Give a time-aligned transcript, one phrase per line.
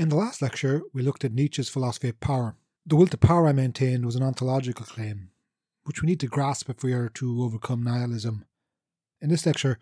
[0.00, 2.56] In the last lecture, we looked at Nietzsche's philosophy of power.
[2.86, 5.28] The will to power, I maintained, was an ontological claim,
[5.84, 8.46] which we need to grasp if we are to overcome nihilism.
[9.20, 9.78] In this lecture,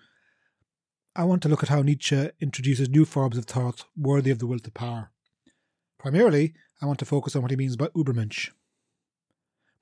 [1.15, 4.49] I want to look at how Nietzsche introduces new forms of thought worthy of the
[4.49, 5.13] will to power.
[6.01, 8.51] Primarily, I want to focus on what he means by Übermensch.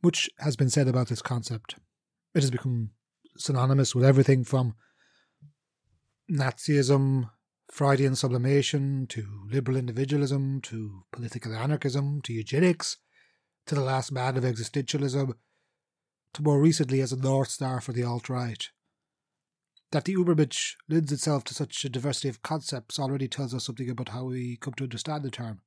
[0.02, 1.76] Much has been said about this concept.
[2.34, 2.90] It has become
[3.38, 4.74] synonymous with everything from
[6.30, 7.30] Nazism,
[7.76, 12.96] Freudian sublimation, to liberal individualism, to political anarchism, to eugenics,
[13.66, 15.34] to the last man of existentialism,
[16.32, 18.70] to more recently as a North Star for the alt right.
[19.92, 23.90] That the Übermensch lends itself to such a diversity of concepts already tells us something
[23.90, 25.60] about how we come to understand the term.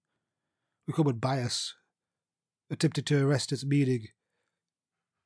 [0.87, 1.75] We come with bias,
[2.71, 4.07] attempting to arrest its meaning,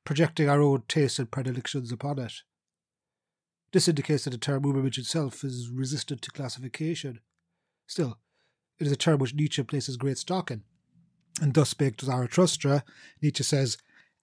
[0.04, 2.34] projecting our own tastes and predilections upon it.
[3.74, 7.18] This indicates that the term Übermensch itself is resistant to classification.
[7.88, 8.18] Still,
[8.78, 10.62] it is a term which Nietzsche places great stock in.
[11.42, 12.84] And thus spake Zarathustra,
[13.20, 13.76] Nietzsche says,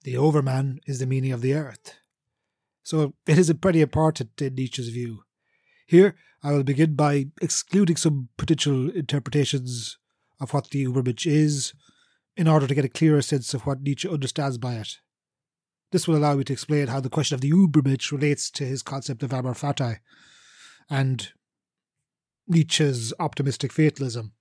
[0.03, 1.95] the overman is the meaning of the earth.
[2.83, 5.23] So it is pretty important in Nietzsche's view.
[5.85, 9.97] Here, I will begin by excluding some potential interpretations
[10.39, 11.73] of what the Übermensch is,
[12.37, 14.99] in order to get a clearer sense of what Nietzsche understands by it.
[15.91, 18.81] This will allow me to explain how the question of the Übermensch relates to his
[18.81, 19.99] concept of amor fati
[20.89, 21.31] and
[22.47, 24.33] Nietzsche's optimistic fatalism.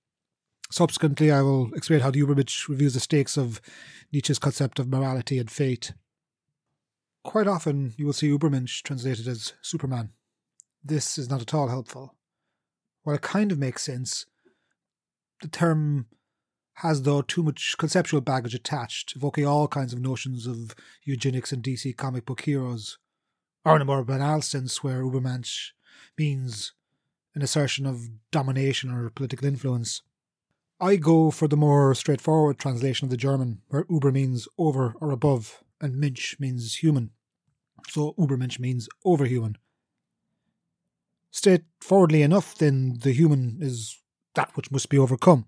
[0.71, 3.59] Subsequently, I will explain how the Übermensch reviews the stakes of
[4.13, 5.93] Nietzsche's concept of morality and fate.
[7.23, 10.11] Quite often, you will see Übermensch translated as Superman.
[10.83, 12.15] This is not at all helpful.
[13.03, 14.25] While it kind of makes sense,
[15.41, 16.07] the term
[16.75, 21.63] has, though, too much conceptual baggage attached, evoking all kinds of notions of eugenics and
[21.63, 22.97] DC comic book heroes,
[23.65, 25.71] or in a more banal sense, where Übermensch
[26.17, 26.73] means
[27.35, 30.01] an assertion of domination or political influence.
[30.79, 35.11] I go for the more straightforward translation of the German, where Uber means over or
[35.11, 37.11] above, and Mensch means human.
[37.89, 39.55] So Übermensch means overhuman.
[41.31, 43.99] Straightforwardly enough, then, the human is
[44.35, 45.45] that which must be overcome.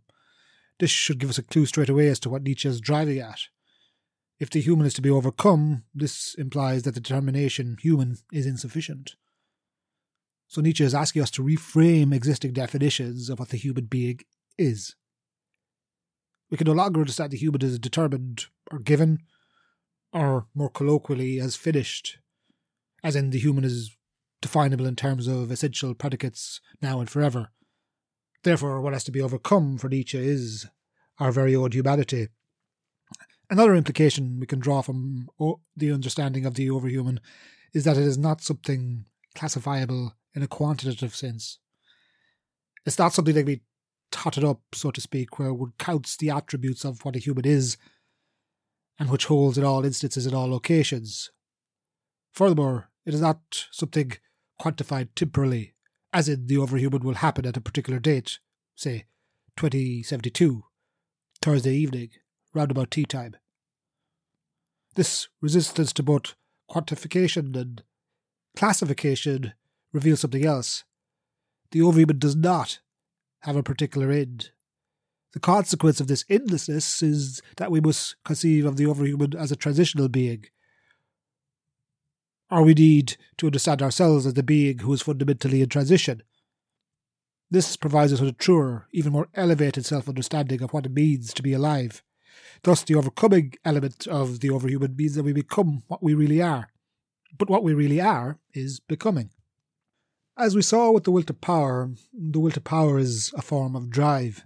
[0.83, 3.39] This should give us a clue straight away as to what Nietzsche is driving at.
[4.37, 9.15] If the human is to be overcome, this implies that the determination human is insufficient.
[10.49, 14.19] So Nietzsche is asking us to reframe existing definitions of what the human being
[14.57, 14.93] is.
[16.51, 19.19] We can no longer understand the human as determined or given,
[20.11, 22.17] or more colloquially, as finished,
[23.05, 23.95] as in the human is
[24.41, 27.51] definable in terms of essential predicates now and forever.
[28.43, 30.67] Therefore, what has to be overcome for Nietzsche is
[31.19, 32.27] our very own humanity.
[33.49, 35.29] Another implication we can draw from
[35.77, 37.19] the understanding of the overhuman
[37.73, 39.05] is that it is not something
[39.35, 41.59] classifiable in a quantitative sense.
[42.85, 43.61] It's not something that can be
[44.11, 47.77] totted up, so to speak, where one counts the attributes of what a human is
[48.99, 51.31] and which holds in all instances in all locations.
[52.33, 54.13] Furthermore, it is not something
[54.61, 55.73] quantified temporally,
[56.13, 58.39] as in the overhuman will happen at a particular date,
[58.75, 59.05] say
[59.57, 60.63] 2072,
[61.41, 62.11] Thursday evening,
[62.53, 63.35] round about tea time.
[64.95, 66.35] This resistance to both
[66.69, 67.81] quantification and
[68.55, 69.53] classification
[69.91, 70.83] reveals something else.
[71.71, 72.79] The overhuman does not
[73.41, 74.51] have a particular end.
[75.33, 79.55] The consequence of this endlessness is that we must conceive of the overhuman as a
[79.55, 80.45] transitional being,
[82.51, 86.21] or we need to understand ourselves as the being who is fundamentally in transition.
[87.49, 91.33] This provides us with a truer, even more elevated self understanding of what it means
[91.33, 92.03] to be alive.
[92.63, 96.69] Thus, the overcoming element of the overhuman means that we become what we really are.
[97.37, 99.29] But what we really are is becoming.
[100.37, 103.75] As we saw with the will to power, the will to power is a form
[103.75, 104.45] of drive,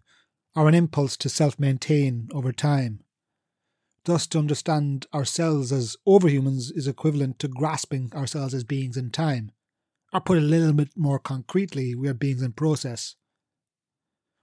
[0.56, 3.00] or an impulse to self maintain over time.
[4.08, 9.52] Thus, to understand ourselves as overhumans is equivalent to grasping ourselves as beings in time.
[10.14, 13.18] Or put a little bit more concretely, we are beings in process.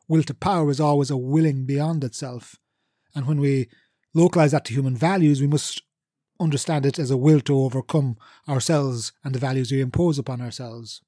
[0.06, 2.56] Will to power is always a willing beyond itself,
[3.14, 3.70] and when we
[4.12, 5.82] localize that to human values, we must
[6.38, 11.00] understand it as a will to overcome ourselves and the values we impose upon ourselves.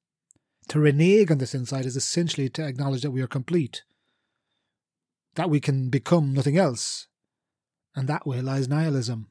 [0.69, 3.83] To renege on this insight is essentially to acknowledge that we are complete,
[5.35, 7.07] that we can become nothing else,
[7.97, 9.27] and that way lies nihilism.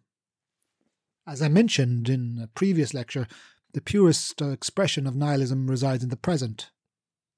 [1.24, 3.28] As I mentioned in a previous lecture,
[3.72, 6.70] the purest expression of nihilism resides in the present,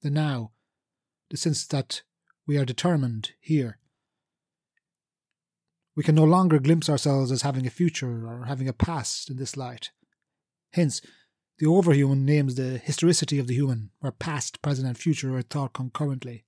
[0.00, 0.52] the now,
[1.30, 2.02] the sense that
[2.46, 3.78] we are determined here.
[5.94, 9.36] We can no longer glimpse ourselves as having a future or having a past in
[9.36, 9.90] this light.
[10.72, 11.02] Hence,
[11.58, 15.74] the overhuman names the historicity of the human, where past, present, and future are thought
[15.74, 16.44] concurrently.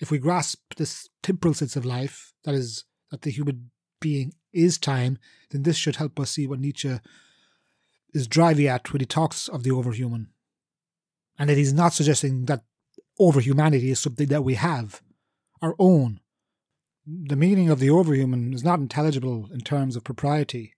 [0.00, 3.72] If we grasp this temporal sense of life, that is, that the human
[4.04, 5.18] being is time,
[5.50, 7.00] then this should help us see what Nietzsche
[8.12, 10.26] is driving at when he talks of the overhuman.
[11.38, 12.62] And that he's not suggesting that
[13.18, 15.00] overhumanity is something that we have,
[15.62, 16.20] our own.
[17.06, 20.74] The meaning of the overhuman is not intelligible in terms of propriety,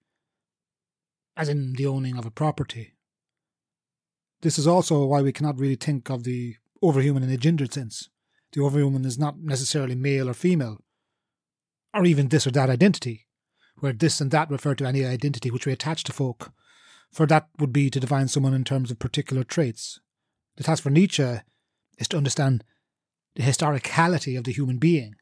[1.37, 2.95] as in the owning of a property.
[4.43, 8.09] This is also why we cannot really think of the overhuman in a gendered sense.
[8.53, 10.79] The overhuman is not necessarily male or female,
[11.97, 13.27] or even this or that identity,
[13.79, 16.53] where this and that refer to any identity which we attach to folk,
[17.13, 20.01] for that would be to define someone in terms of particular traits.
[20.57, 21.41] The task for Nietzsche
[21.99, 22.65] is to understand
[23.35, 25.15] the historicality of the human being.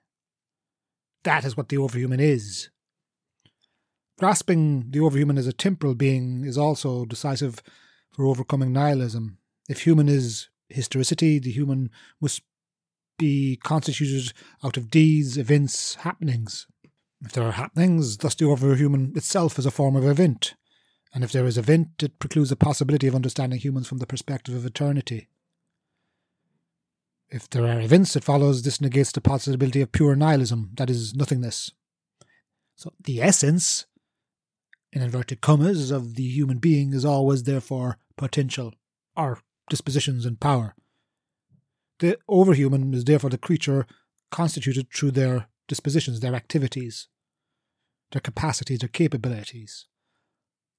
[1.24, 2.70] That is what the overhuman is.
[4.18, 7.62] Grasping the overhuman as a temporal being is also decisive
[8.12, 9.38] for overcoming nihilism.
[9.68, 11.90] If human is historicity, the human
[12.20, 12.42] must
[13.18, 14.32] be constituted
[14.62, 16.66] out of deeds, events, happenings.
[17.24, 20.54] If there are happenings, thus the overhuman itself is a form of event.
[21.14, 24.54] And if there is event, it precludes the possibility of understanding humans from the perspective
[24.54, 25.28] of eternity.
[27.30, 31.14] If there are events, it follows this negates the possibility of pure nihilism, that is,
[31.14, 31.72] nothingness.
[32.76, 33.86] So the essence,
[34.92, 38.74] in inverted commas, of the human being is always, therefore, potential,
[39.16, 39.38] or
[39.70, 40.74] dispositions and power.
[42.04, 43.86] The overhuman is therefore the creature
[44.30, 47.08] constituted through their dispositions, their activities,
[48.12, 49.86] their capacities, their capabilities.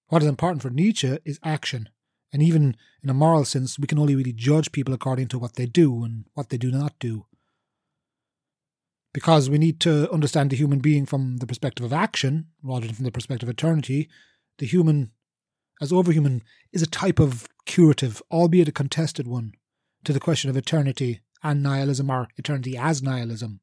[0.10, 1.90] What is important for Nietzsche is action,
[2.32, 5.56] and even in a moral sense, we can only really judge people according to what
[5.56, 7.26] they do and what they do not do.
[9.12, 12.94] Because we need to understand the human being from the perspective of action rather than
[12.94, 14.10] from the perspective of eternity,
[14.60, 15.10] the human
[15.82, 16.42] as overhuman
[16.72, 19.54] is a type of curative, albeit a contested one,
[20.06, 23.60] to the question of eternity and nihilism or eternity as nihilism.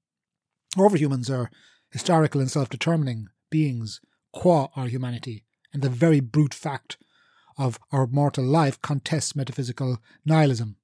[0.77, 1.51] Overhumans are
[1.91, 4.01] historical and self determining beings
[4.33, 6.97] qua our humanity, and the very brute fact
[7.59, 10.77] of our mortal life contests metaphysical nihilism.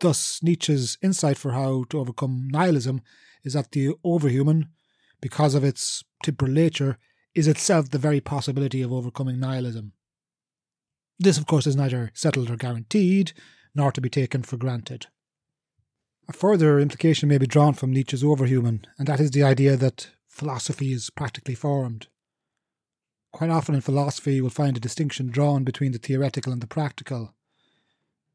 [0.00, 3.02] Thus, Nietzsche's insight for how to overcome nihilism
[3.44, 4.64] is that the overhuman,
[5.20, 6.98] because of its temporal nature,
[7.34, 9.92] is itself the very possibility of overcoming nihilism.
[11.18, 13.32] This, of course, is neither settled or guaranteed,
[13.74, 15.06] nor to be taken for granted.
[16.28, 20.10] A further implication may be drawn from Nietzsche's overhuman, and that is the idea that
[20.28, 22.06] philosophy is practically formed.
[23.32, 26.66] Quite often in philosophy, you will find a distinction drawn between the theoretical and the
[26.66, 27.34] practical.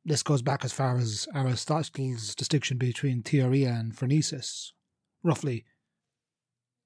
[0.04, 4.72] This goes back as far as Aristotle's distinction between theoria and phronesis.
[5.24, 5.66] Roughly,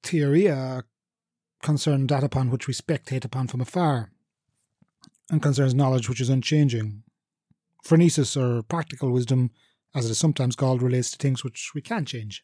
[0.03, 0.83] theoria
[1.61, 4.11] concern that upon which we spectate upon from afar,
[5.29, 7.03] and concerns knowledge which is unchanging.
[7.85, 9.51] Phronesis, or practical wisdom,
[9.95, 12.43] as it is sometimes called, relates to things which we can change.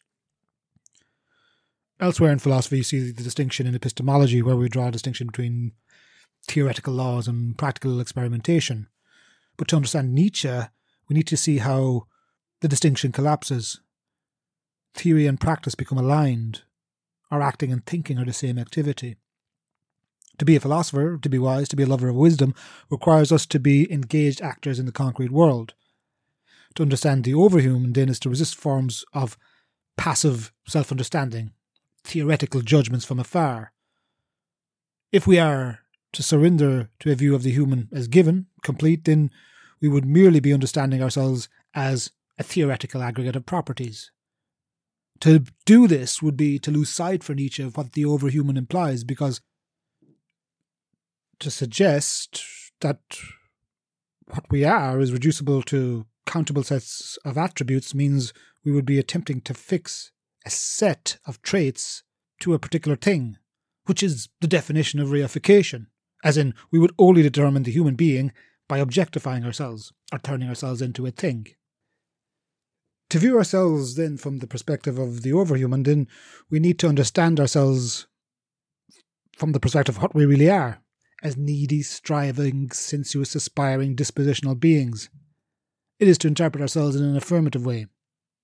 [2.00, 5.72] Elsewhere in philosophy, you see the distinction in epistemology, where we draw a distinction between
[6.46, 8.88] theoretical laws and practical experimentation.
[9.56, 10.60] But to understand Nietzsche,
[11.08, 12.06] we need to see how
[12.60, 13.80] the distinction collapses.
[14.94, 16.62] Theory and practice become aligned.
[17.30, 19.16] Our acting and thinking are the same activity.
[20.38, 22.54] To be a philosopher, to be wise, to be a lover of wisdom,
[22.90, 25.74] requires us to be engaged actors in the concrete world.
[26.76, 29.36] To understand the overhuman, then, is to resist forms of
[29.96, 31.52] passive self understanding,
[32.04, 33.72] theoretical judgments from afar.
[35.10, 35.80] If we are
[36.12, 39.30] to surrender to a view of the human as given, complete, then
[39.80, 44.10] we would merely be understanding ourselves as a theoretical aggregate of properties.
[45.20, 49.02] To do this would be to lose sight for Nietzsche of what the overhuman implies,
[49.02, 49.40] because
[51.40, 52.42] to suggest
[52.80, 53.00] that
[54.26, 58.32] what we are is reducible to countable sets of attributes means
[58.64, 60.12] we would be attempting to fix
[60.44, 62.02] a set of traits
[62.40, 63.36] to a particular thing,
[63.86, 65.86] which is the definition of reification,
[66.22, 68.32] as in we would only determine the human being
[68.68, 71.46] by objectifying ourselves or turning ourselves into a thing.
[73.10, 76.08] To view ourselves then from the perspective of the overhuman, then
[76.50, 78.06] we need to understand ourselves
[79.34, 80.82] from the perspective of what we really are,
[81.22, 85.08] as needy, striving, sensuous, aspiring, dispositional beings.
[85.98, 87.86] It is to interpret ourselves in an affirmative way.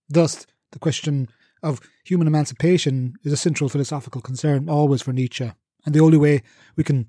[0.09, 1.29] Thus, the question
[1.63, 5.51] of human emancipation is a central philosophical concern always for Nietzsche,
[5.87, 6.43] and the only way
[6.77, 7.09] we can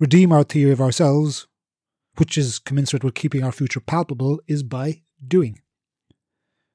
[0.00, 1.46] redeem our theory of ourselves,
[2.16, 5.60] which is commensurate with keeping our future palpable, is by doing.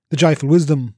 [0.09, 0.95] The joyful wisdom,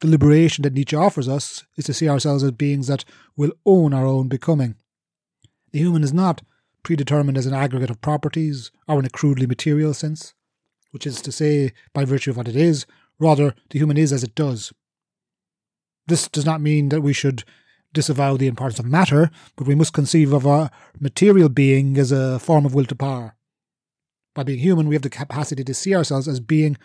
[0.00, 3.04] the liberation that Nietzsche offers us, is to see ourselves as beings that
[3.36, 4.76] will own our own becoming.
[5.72, 6.42] The human is not
[6.88, 10.32] predetermined as an aggregate of properties or in a crudely material sense,
[10.90, 12.86] which is to say, by virtue of what it is,
[13.18, 14.72] rather, the human is as it does.
[16.06, 17.44] This does not mean that we should
[17.92, 22.38] disavow the importance of matter, but we must conceive of our material being as a
[22.38, 23.36] form of will to power.
[24.34, 26.78] By being human, we have the capacity to see ourselves as being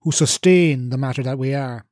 [0.00, 1.84] who sustain the matter that we are.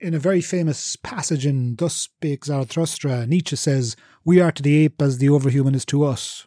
[0.00, 4.84] In a very famous passage in Thus Spake Zarathustra, Nietzsche says, We are to the
[4.84, 6.44] ape as the overhuman is to us.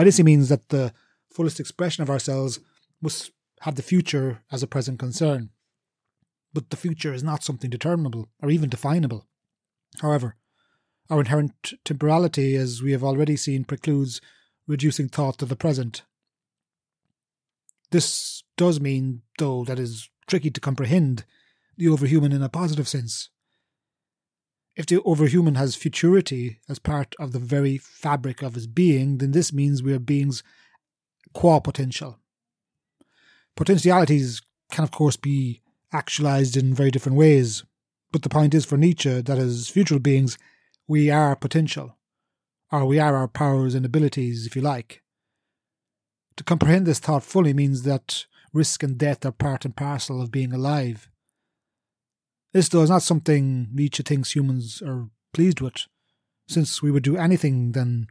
[0.00, 0.94] By this he means that the
[1.30, 2.58] fullest expression of ourselves
[3.02, 5.50] must have the future as a present concern.
[6.54, 9.26] But the future is not something determinable or even definable.
[10.00, 10.36] However,
[11.10, 14.22] our inherent temporality, as we have already seen, precludes
[14.66, 16.00] reducing thought to the present.
[17.90, 21.26] This does mean, though, that is tricky to comprehend
[21.76, 23.28] the overhuman in a positive sense.
[24.80, 29.32] If the overhuman has futurity as part of the very fabric of his being, then
[29.32, 30.42] this means we are beings
[31.34, 32.18] qua potential.
[33.56, 34.40] Potentialities
[34.72, 35.60] can, of course, be
[35.92, 37.62] actualized in very different ways,
[38.10, 40.38] but the point is for Nietzsche that as future beings,
[40.88, 41.98] we are potential,
[42.72, 45.02] or we are our powers and abilities, if you like.
[46.38, 50.30] To comprehend this thought fully means that risk and death are part and parcel of
[50.30, 51.10] being alive.
[52.52, 55.86] This, though, is not something Nietzsche thinks humans are pleased with,
[56.48, 58.08] since we would do anything than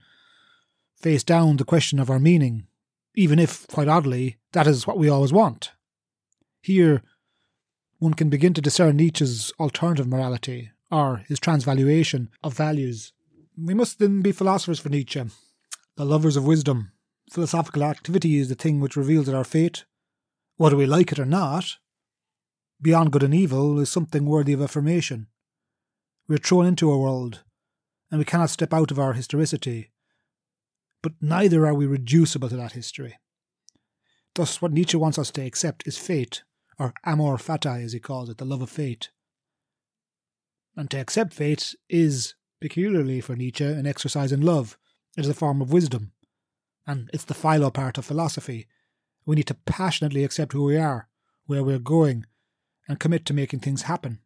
[0.95, 2.67] face down the question of our meaning,
[3.15, 5.71] even if, quite oddly, that is what we always want.
[6.61, 7.01] Here,
[7.97, 13.11] one can begin to discern Nietzsche's alternative morality, or his transvaluation of values.
[13.57, 15.23] We must then be philosophers for Nietzsche,
[15.97, 16.93] the lovers of wisdom.
[17.29, 19.83] Philosophical activity is the thing which reveals our fate,
[20.55, 21.75] whether we like it or not,
[22.81, 25.27] beyond good and evil, is something worthy of affirmation.
[26.27, 27.43] We are thrown into a world,
[28.11, 29.91] and we cannot step out of our historicity,
[31.01, 33.17] but neither are we reducible to that history.
[34.35, 36.43] Thus, what Nietzsche wants us to accept is fate,
[36.77, 39.09] or amor fati, as he calls it, the love of fate.
[40.75, 44.77] And to accept fate is, peculiarly for Nietzsche, an exercise in love.
[45.17, 46.13] It is a form of wisdom,
[46.85, 48.67] and it's the philo part of philosophy.
[49.25, 51.09] We need to passionately accept who we are,
[51.45, 52.25] where we're going,
[52.89, 54.19] and commit to making things happen.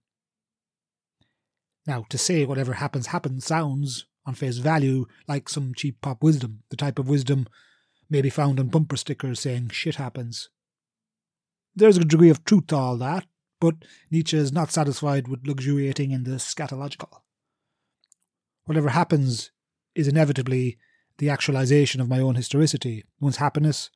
[1.85, 6.63] Now, to say whatever happens, happens sounds, on face value, like some cheap pop wisdom,
[6.69, 7.45] the type of wisdom
[8.09, 10.49] may be found on bumper stickers saying shit happens.
[11.75, 13.25] There's a degree of truth to all that,
[13.59, 13.75] but
[14.09, 17.09] Nietzsche is not satisfied with luxuriating in the scatological.
[18.63, 19.51] Whatever happens
[19.93, 20.77] is inevitably
[21.17, 23.03] the actualization of my own historicity.
[23.19, 23.89] One's happiness,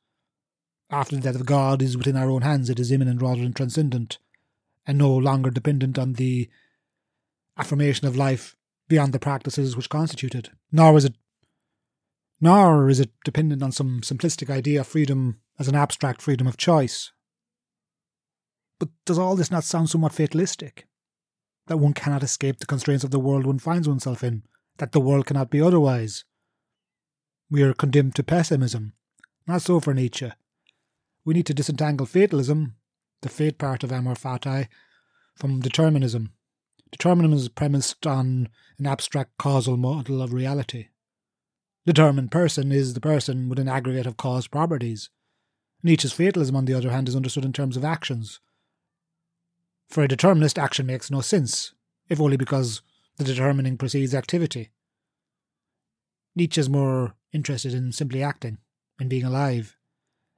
[0.90, 2.68] after the death of God, is within our own hands.
[2.68, 4.18] It is immanent rather than transcendent
[4.88, 6.48] and no longer dependent on the
[7.58, 8.56] affirmation of life
[8.88, 10.48] beyond the practices which constitute it.
[10.72, 11.14] Nor is it
[12.40, 16.56] nor is it dependent on some simplistic idea of freedom as an abstract freedom of
[16.56, 17.12] choice.
[18.78, 20.86] But does all this not sound somewhat fatalistic?
[21.66, 24.44] That one cannot escape the constraints of the world one finds oneself in,
[24.78, 26.24] that the world cannot be otherwise.
[27.50, 28.92] We are condemned to pessimism.
[29.48, 30.30] Not so for Nietzsche.
[31.24, 32.76] We need to disentangle fatalism
[33.22, 34.68] the fate part of Amor Fati
[35.34, 36.32] from determinism.
[36.90, 38.48] Determinism is premised on
[38.78, 40.88] an abstract causal model of reality.
[41.84, 45.10] Determined person is the person with an aggregate of caused properties.
[45.82, 48.40] Nietzsche's fatalism, on the other hand, is understood in terms of actions.
[49.88, 51.72] For a determinist, action makes no sense,
[52.08, 52.82] if only because
[53.16, 54.70] the determining precedes activity.
[56.34, 58.58] Nietzsche is more interested in simply acting,
[59.00, 59.76] in being alive,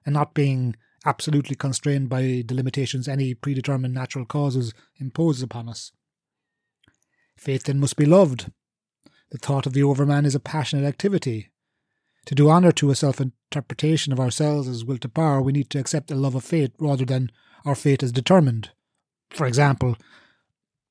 [0.07, 5.93] and not being absolutely constrained by the limitations any predetermined natural causes impose upon us.
[7.37, 8.51] Faith then must be loved.
[9.31, 11.51] The thought of the overman is a passionate activity.
[12.27, 15.71] To do honour to a self interpretation of ourselves as will to power, we need
[15.71, 17.31] to accept the love of fate rather than
[17.65, 18.71] our fate is determined.
[19.31, 19.97] For example,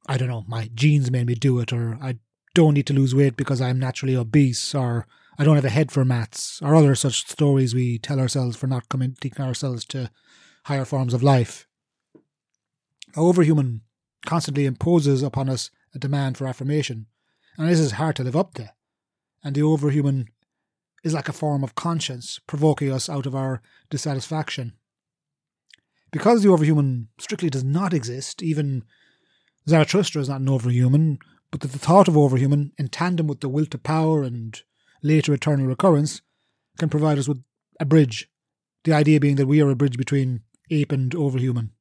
[0.08, 2.18] I don't know, my genes made me do it, or I
[2.56, 5.06] don't need to lose weight because I am naturally obese, or
[5.39, 8.67] I don't have a head for maths, or other such stories we tell ourselves for
[8.67, 10.12] not committing ourselves to
[10.65, 11.65] higher forms of life.
[13.13, 13.79] The overhuman
[14.25, 17.05] constantly imposes upon us a demand for affirmation,
[17.58, 18.74] and this is hard to live up to.
[19.41, 20.25] And the overhuman
[21.05, 24.74] is like a form of conscience, provoking us out of our dissatisfaction.
[26.12, 28.84] Because the overhuman strictly does not exist, even
[29.69, 31.17] Zarathustra is not an overhuman,
[31.50, 34.62] but that the thought of overhuman, in tandem with the will to power and
[35.01, 36.22] later eternal recurrence,
[36.77, 37.44] can provide us with
[37.79, 38.29] a bridge.
[38.84, 40.41] The idea being that we are a bridge between
[40.72, 41.72] ape and overhuman.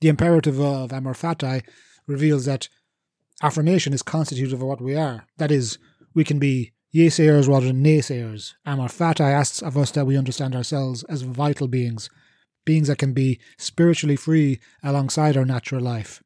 [0.00, 1.62] The imperative of Amor Fati
[2.06, 2.68] reveals that
[3.42, 5.26] affirmation is constitutive of what we are.
[5.38, 5.78] That is,
[6.14, 8.54] we can be yesayers rather than naysayers.
[8.66, 12.10] Amor Fati asks of us that we understand ourselves as vital beings,
[12.64, 16.22] beings that can be spiritually free alongside our natural life.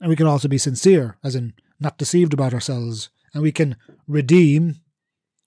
[0.00, 3.10] And we can also be sincere, as in not deceived about ourselves.
[3.38, 3.76] And we can
[4.08, 4.80] redeem,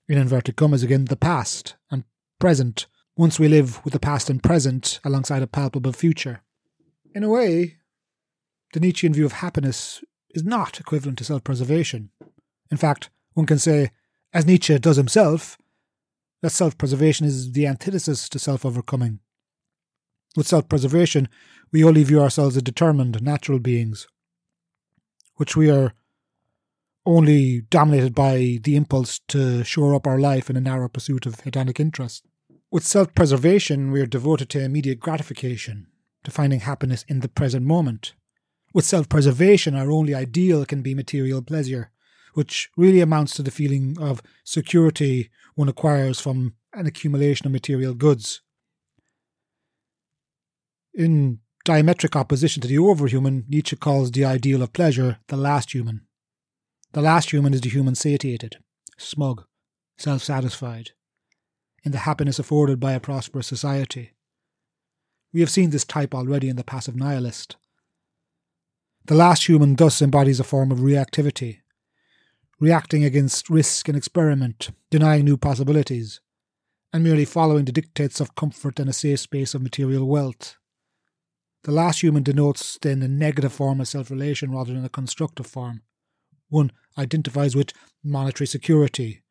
[0.07, 2.05] in inverted commas again, the past and
[2.39, 6.41] present once we live with the past and present alongside a palpable future.
[7.13, 7.79] In a way,
[8.71, 12.11] the Nietzschean view of happiness is not equivalent to self preservation.
[12.71, 13.91] In fact, one can say,
[14.31, 15.57] as Nietzsche does himself,
[16.41, 19.19] that self preservation is the antithesis to self overcoming.
[20.37, 21.27] With self preservation,
[21.73, 24.07] we only view ourselves as determined, natural beings,
[25.35, 25.93] which we are
[27.05, 31.37] only dominated by the impulse to shore up our life in a narrow pursuit of
[31.37, 32.25] hedonic interest.
[32.71, 35.87] With self preservation, we are devoted to immediate gratification,
[36.23, 38.13] to finding happiness in the present moment.
[38.73, 41.91] With self preservation, our only ideal can be material pleasure,
[42.33, 47.93] which really amounts to the feeling of security one acquires from an accumulation of material
[47.93, 48.41] goods.
[50.93, 56.01] In diametric opposition to the overhuman, Nietzsche calls the ideal of pleasure the last human.
[56.93, 58.57] The last human is the human satiated,
[58.97, 59.45] smug,
[59.97, 60.91] self satisfied
[61.83, 64.11] in the happiness afforded by a prosperous society.
[65.33, 67.55] We have seen this type already in the passive nihilist.
[69.05, 71.59] The last human thus embodies a form of reactivity,
[72.59, 76.19] reacting against risk and experiment, denying new possibilities,
[76.93, 80.57] and merely following the dictates of comfort and a safe space of material wealth.
[81.63, 85.47] The last human denotes then a negative form of self relation rather than a constructive
[85.47, 85.83] form.
[86.51, 87.71] One identifies with
[88.03, 89.21] monetary security,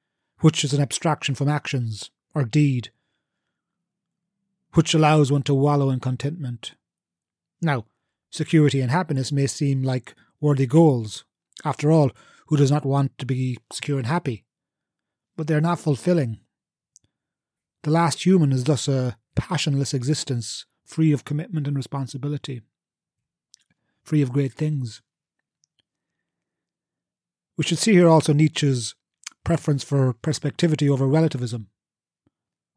[0.41, 2.91] which is an abstraction from actions, or deed,
[4.73, 6.73] which allows one to wallow in contentment.
[7.61, 7.85] Now,
[8.31, 11.25] security and happiness may seem like worthy goals.
[11.63, 12.11] After all,
[12.47, 14.47] who does not want to be secure and happy?
[15.37, 16.41] But they are not fulfilling.
[17.83, 22.63] The last human is thus a passionless existence, free of commitment and responsibility,
[24.03, 25.03] free of great things.
[27.61, 28.95] We should see here also Nietzsche's
[29.45, 31.69] preference for perspectivity over relativism.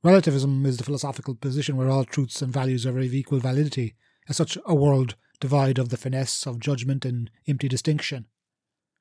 [0.03, 3.95] Relativism is the philosophical position where all truths and values are of equal validity,
[4.27, 8.25] as such a world devoid of the finesse of judgment and empty distinction.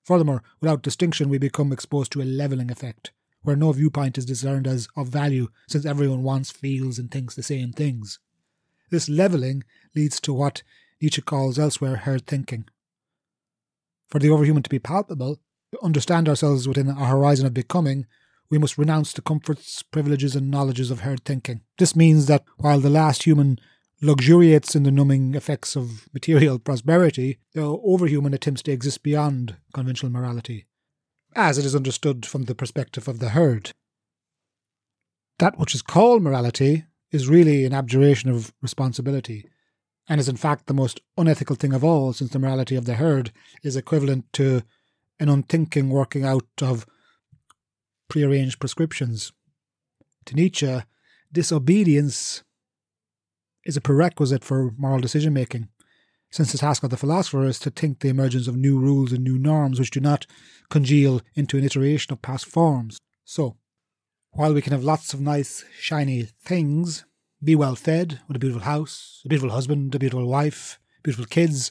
[0.04, 4.68] Furthermore, without distinction, we become exposed to a levelling effect, where no viewpoint is discerned
[4.68, 8.20] as of value, since everyone wants, feels, and thinks the same things.
[8.90, 9.64] This levelling
[9.96, 10.62] leads to what
[11.00, 12.66] Nietzsche calls elsewhere herd thinking.
[14.06, 15.40] For the overhuman to be palpable,
[15.72, 18.06] to understand ourselves within a horizon of becoming,
[18.50, 21.62] we must renounce the comforts, privileges, and knowledges of herd thinking.
[21.78, 23.58] This means that while the last human
[24.02, 30.12] luxuriates in the numbing effects of material prosperity, the overhuman attempts to exist beyond conventional
[30.12, 30.66] morality,
[31.34, 33.70] as it is understood from the perspective of the herd.
[35.38, 39.48] That which is called morality is really an abjuration of responsibility,
[40.08, 42.94] and is in fact the most unethical thing of all, since the morality of the
[42.94, 43.32] herd
[43.62, 44.62] is equivalent to
[45.22, 46.84] an unthinking working out of
[48.08, 49.32] prearranged prescriptions.
[50.26, 50.82] To Nietzsche,
[51.30, 52.42] disobedience
[53.64, 55.68] is a prerequisite for moral decision making,
[56.32, 59.22] since the task of the philosopher is to think the emergence of new rules and
[59.22, 60.26] new norms which do not
[60.70, 62.98] congeal into an iteration of past forms.
[63.24, 63.56] So,
[64.32, 67.04] while we can have lots of nice, shiny things,
[67.44, 71.70] be well fed, with a beautiful house, a beautiful husband, a beautiful wife, beautiful kids,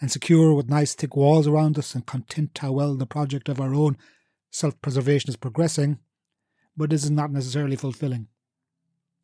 [0.00, 3.60] and secure with nice thick walls around us, and content how well the project of
[3.60, 3.96] our own
[4.50, 5.98] self preservation is progressing,
[6.76, 8.28] but this is not necessarily fulfilling.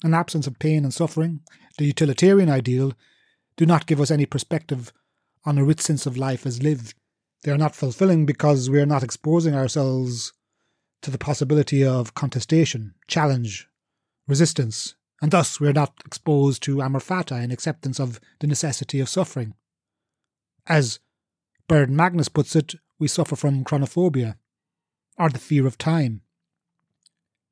[0.03, 1.41] An absence of pain and suffering,
[1.79, 2.93] the utilitarian ideal,
[3.57, 4.93] do not give us any perspective
[5.45, 6.95] on a rich sense of life as lived.
[7.43, 10.33] They are not fulfilling because we are not exposing ourselves
[11.03, 13.69] to the possibility of contestation, challenge,
[14.27, 19.01] resistance, and thus we are not exposed to amor fati and acceptance of the necessity
[19.01, 19.55] of suffering.
[20.67, 20.99] As
[21.69, 24.37] Bernard Magnus puts it, we suffer from chronophobia,
[25.19, 26.23] or the fear of time.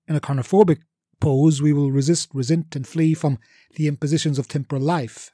[0.08, 0.80] In a chronophobic
[1.20, 3.38] pose, we will resist, resent, and flee from
[3.76, 5.30] the impositions of temporal life.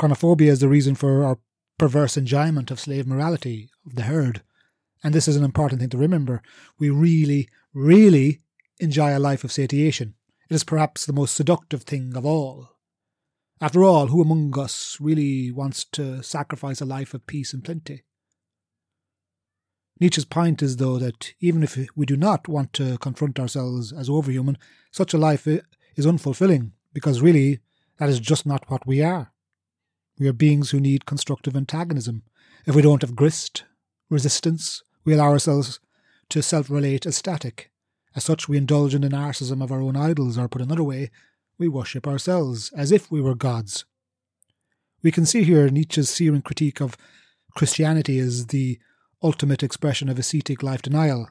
[0.00, 1.38] Chronophobia is the reason for our
[1.78, 4.42] perverse enjoyment of slave morality, of the herd.
[5.02, 6.42] And this is an important thing to remember.
[6.78, 8.40] We really, really
[8.80, 10.14] enjoy a life of satiation.
[10.48, 12.77] It is perhaps the most seductive thing of all.
[13.60, 18.04] After all, who among us really wants to sacrifice a life of peace and plenty?
[20.00, 24.08] Nietzsche's point is, though, that even if we do not want to confront ourselves as
[24.08, 24.56] overhuman,
[24.92, 27.58] such a life is unfulfilling, because really,
[27.98, 29.32] that is just not what we are.
[30.20, 32.22] We are beings who need constructive antagonism.
[32.64, 33.64] If we don't have grist,
[34.08, 35.80] resistance, we allow ourselves
[36.28, 37.72] to self relate as static.
[38.14, 41.10] As such, we indulge in the narcissism of our own idols, or put another way,
[41.58, 43.84] we worship ourselves as if we were gods.
[45.02, 46.96] We can see here Nietzsche's searing critique of
[47.56, 48.78] Christianity as the
[49.22, 51.28] ultimate expression of ascetic life denial.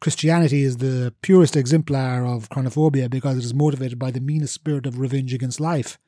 [0.00, 4.86] Christianity is the purest exemplar of chronophobia because it is motivated by the meanest spirit
[4.86, 5.98] of revenge against life,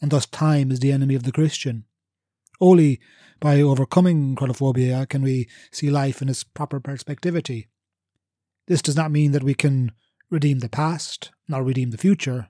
[0.00, 1.84] and thus time is the enemy of the Christian.
[2.60, 3.00] Only
[3.38, 7.68] by overcoming chronophobia can we see life in its proper perspectivity.
[8.66, 9.92] This does not mean that we can
[10.30, 12.48] redeem the past, nor redeem the future.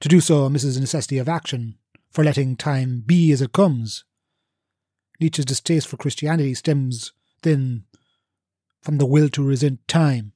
[0.00, 1.78] To do so misses the necessity of action,
[2.10, 4.04] for letting time be as it comes.
[5.20, 7.84] Nietzsche's distaste for Christianity stems, then,
[8.82, 10.32] from the will to resent time,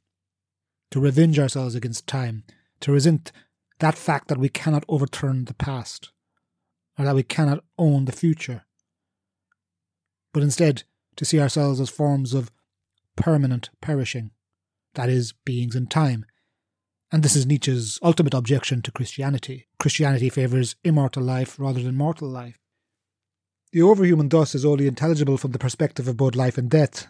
[0.91, 2.45] to revenge ourselves against time,
[2.81, 3.33] to resent
[3.79, 6.11] that fact that we cannot overturn the past,
[6.99, 8.65] or that we cannot own the future,
[10.33, 10.85] but instead
[11.17, 12.51] to see ourselves as forms of
[13.17, 14.31] permanent perishing,
[14.95, 16.25] that is, beings in time.
[17.13, 19.67] And this is Nietzsche's ultimate objection to Christianity.
[19.79, 22.59] Christianity favours immortal life rather than mortal life.
[23.73, 27.07] The overhuman thus is only intelligible from the perspective of both life and death.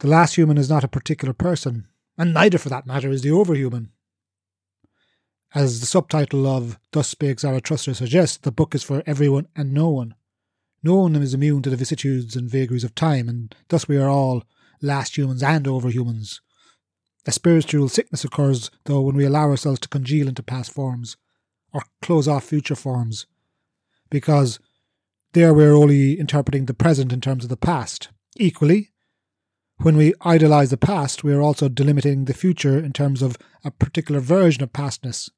[0.00, 1.86] The last human is not a particular person,
[2.18, 3.88] and neither, for that matter, is the overhuman.
[5.54, 9.88] As the subtitle of Thus Spake Zarathustra suggests, the book is for everyone and no
[9.88, 10.14] one.
[10.82, 14.08] No one is immune to the vicissitudes and vagaries of time, and thus we are
[14.08, 14.44] all
[14.82, 16.40] last humans and overhumans.
[17.26, 21.16] A spiritual sickness occurs, though, when we allow ourselves to congeal into past forms,
[21.72, 23.26] or close off future forms,
[24.10, 24.60] because
[25.32, 28.08] there we are only interpreting the present in terms of the past.
[28.36, 28.92] Equally,
[29.78, 33.70] when we idolize the past, we are also delimiting the future in terms of a
[33.70, 35.28] particular version of pastness.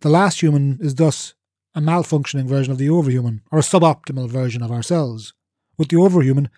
[0.00, 1.34] The last human is thus
[1.74, 5.34] a malfunctioning version of the overhuman, or a suboptimal version of ourselves.
[5.76, 6.48] With the overhuman,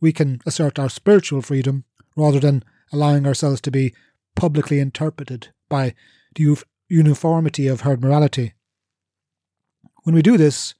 [0.00, 1.84] we can assert our spiritual freedom
[2.16, 3.94] rather than allowing ourselves to be
[4.36, 5.94] publicly interpreted by
[6.34, 8.54] the uniformity of herd morality.
[10.02, 10.74] When we do this,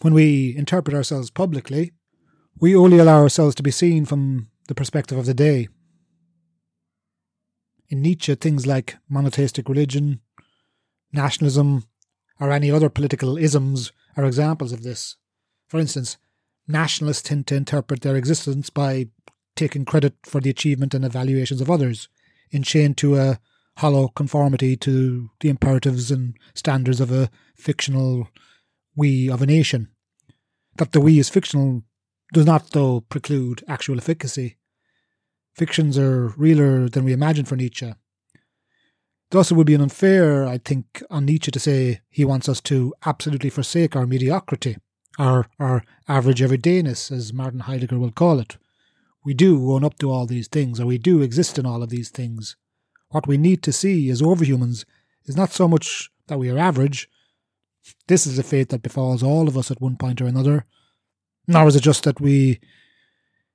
[0.00, 1.92] when we interpret ourselves publicly,
[2.58, 5.68] we only allow ourselves to be seen from the perspective of the day.
[7.88, 10.20] In Nietzsche, things like monotheistic religion,
[11.12, 11.84] nationalism,
[12.40, 15.16] or any other political isms are examples of this.
[15.68, 16.16] For instance,
[16.66, 19.08] nationalists tend to interpret their existence by
[19.56, 22.08] taking credit for the achievement and evaluations of others,
[22.52, 23.38] enchained to a
[23.78, 28.28] hollow conformity to the imperatives and standards of a fictional
[28.94, 29.88] we of a nation.
[30.76, 31.82] That the we is fictional
[32.32, 34.56] does not, though, preclude actual efficacy.
[35.54, 37.92] Fictions are realer than we imagine for Nietzsche.
[39.30, 42.94] Thus, it would be unfair, I think, on Nietzsche to say he wants us to
[43.04, 44.76] absolutely forsake our mediocrity,
[45.18, 48.56] our, our average everydayness, as Martin Heidegger will call it.
[49.24, 51.90] We do own up to all these things, or we do exist in all of
[51.90, 52.56] these things.
[53.10, 54.84] What we need to see as overhumans
[55.24, 57.08] is not so much that we are average.
[58.08, 60.66] This is a fate that befalls all of us at one point or another,
[61.46, 62.60] nor is it just that we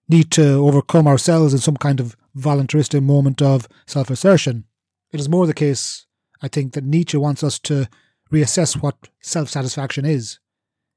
[0.10, 4.66] need to overcome ourselves in some kind of voluntaristic moment of self assertion.
[5.12, 6.06] It is more the case,
[6.42, 7.88] I think, that Nietzsche wants us to
[8.32, 10.40] reassess what self satisfaction is.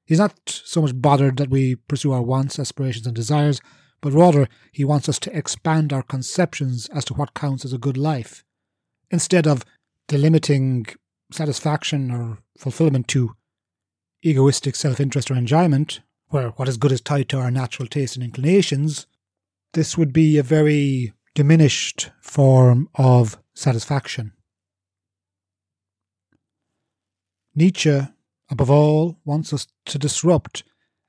[0.05, 3.61] He's not so much bothered that we pursue our wants, aspirations, and desires,
[4.01, 7.79] but rather he wants us to expand our conceptions as to what counts as a
[7.79, 8.45] good life.
[9.11, 9.65] Instead of
[10.09, 10.95] delimiting
[11.33, 13.35] satisfaction or fulfillment to
[14.23, 18.17] egoistic self interest or enjoyment, where what is good is tied to our natural tastes
[18.17, 19.07] and inclinations,
[19.73, 24.33] this would be a very diminished form of satisfaction.
[27.55, 28.01] Nietzsche,
[28.51, 30.63] above all, wants us to disrupt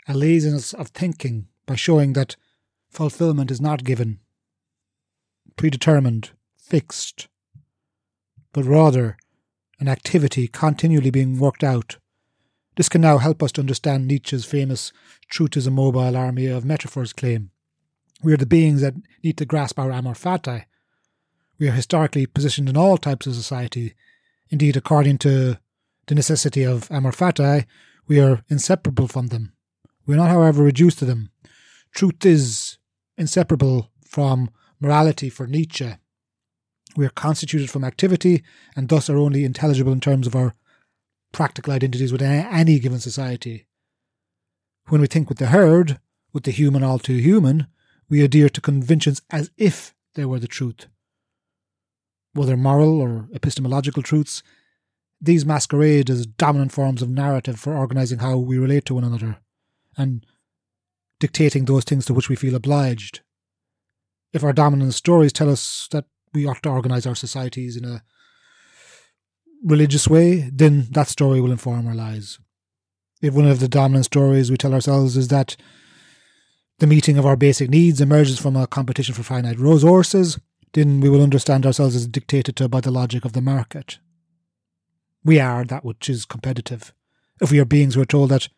[0.08, 2.36] a laziness of thinking by showing that
[2.92, 4.20] fulfillment is not given,
[5.56, 7.28] predetermined, fixed,
[8.54, 9.18] but rather
[9.80, 11.98] an activity continually being worked out
[12.76, 14.94] this can now help us to understand Nietzsche's famous
[15.30, 17.52] truth is a mobile army of metaphors claim.
[18.24, 20.66] We are the beings that need to grasp our amor fati.
[21.60, 23.96] We are historically positioned in all types of society.
[24.50, 25.60] Indeed, according to
[26.08, 27.66] the necessity of amor fati,
[28.08, 29.54] we are inseparable from them.
[30.06, 31.32] We are not, however, reduced to them.
[31.94, 32.78] Truth is
[33.22, 34.50] inseparable from
[34.82, 35.96] morality for Nietzsche.
[36.98, 38.44] We are constituted from activity
[38.76, 40.56] and thus are only intelligible in terms of our
[41.32, 43.68] practical identities within any given society.
[44.88, 46.00] When we think with the herd,
[46.34, 47.68] with the human all too human,
[48.10, 50.88] we adhere to conventions as if they were the truth.
[52.34, 54.44] Whether moral or epistemological truths,
[55.22, 59.38] these masquerade as dominant forms of narrative for organizing how we relate to one another,
[59.96, 60.26] and
[61.22, 63.22] dictating those things to which we feel obliged.
[64.34, 68.04] If our dominant stories tell us that we ought to organize our societies in a
[69.64, 72.40] religious way, then that story will inform our lives.
[73.22, 75.56] If one of the dominant stories we tell ourselves is that
[76.80, 80.40] the meeting of our basic needs emerges from a competition for finite resources,
[80.74, 84.00] then we will understand ourselves as dictated to by the logic of the market.
[85.24, 86.94] We are that which is competitive.
[87.40, 88.50] If we are beings who are told that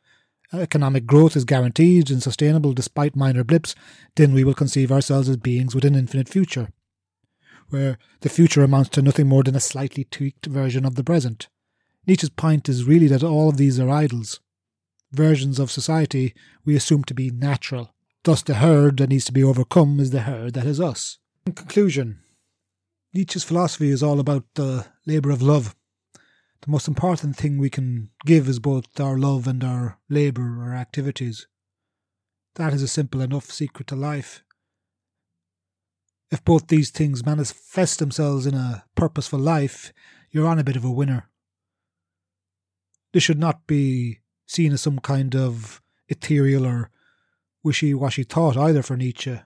[0.53, 3.75] economic growth is guaranteed and sustainable despite minor blips,
[4.15, 6.69] then we will conceive ourselves as beings with an infinite future,
[7.69, 11.47] where the future amounts to nothing more than a slightly tweaked version of the present.
[12.05, 14.39] Nietzsche's point is really that all of these are idols,
[15.11, 16.33] versions of society
[16.65, 20.21] we assume to be natural, Thus, the herd that needs to be overcome is the
[20.21, 21.17] herd that is us.
[21.45, 22.19] In conclusion,
[23.13, 25.75] Nietzsche's philosophy is all about the labour of love.
[26.63, 30.73] The most important thing we can give is both our love and our labour, our
[30.73, 31.45] activities.
[32.55, 34.45] That is a simple enough secret to life.
[36.31, 39.91] If both these things manifest themselves in a purposeful life,
[40.31, 41.29] you're on a bit of a winner.
[43.11, 46.91] This should not be seen as some kind of ethereal or
[47.61, 49.41] wishy washy thought either for Nietzsche.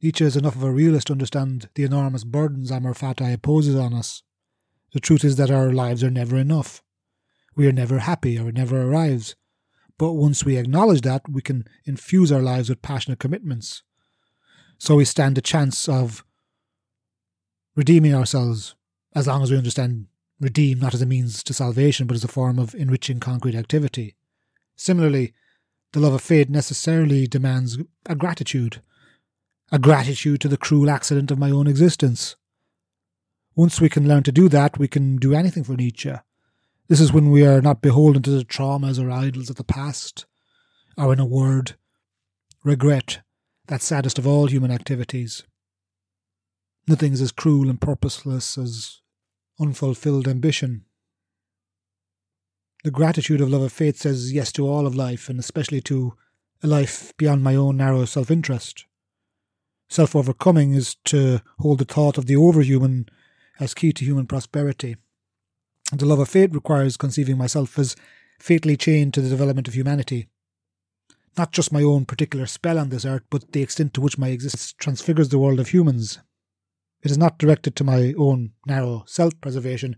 [0.00, 3.92] Nietzsche is enough of a realist to understand the enormous burdens amor fati imposes on
[3.92, 4.22] us.
[4.92, 6.82] The truth is that our lives are never enough.
[7.54, 9.36] We are never happy or it never arrives.
[9.98, 13.82] But once we acknowledge that, we can infuse our lives with passionate commitments.
[14.78, 16.24] So we stand a chance of
[17.74, 18.76] redeeming ourselves,
[19.14, 20.06] as long as we understand
[20.40, 24.14] redeem not as a means to salvation, but as a form of enriching concrete activity.
[24.76, 25.34] Similarly,
[25.92, 28.80] the love of fate necessarily demands a gratitude,
[29.72, 32.36] a gratitude to the cruel accident of my own existence.
[33.58, 36.12] Once we can learn to do that, we can do anything for Nietzsche.
[36.86, 40.26] This is when we are not beholden to the traumas or idols of the past,
[40.96, 41.74] or in a word,
[42.62, 43.18] regret,
[43.66, 45.42] that saddest of all human activities.
[46.86, 49.00] Nothing is as cruel and purposeless as
[49.58, 50.84] unfulfilled ambition.
[52.84, 56.14] The gratitude of love of fate says yes to all of life, and especially to
[56.62, 58.84] a life beyond my own narrow self interest.
[59.88, 63.08] Self overcoming is to hold the thought of the overhuman
[63.60, 64.96] as key to human prosperity.
[65.92, 67.96] The love of fate requires conceiving myself as
[68.38, 70.28] fatally chained to the development of humanity.
[71.36, 74.28] Not just my own particular spell on this earth, but the extent to which my
[74.28, 76.18] existence transfigures the world of humans.
[77.02, 79.96] It is not directed to my own narrow self preservation,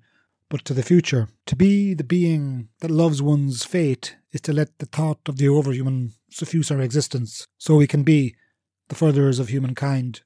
[0.49, 1.29] but to the future.
[1.47, 5.47] To be the being that loves one's fate is to let the thought of the
[5.47, 8.35] overhuman suffuse our existence, so we can be
[8.89, 10.19] the furtherers of humankind